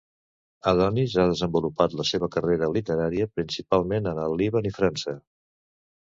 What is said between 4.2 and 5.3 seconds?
el Líban i França.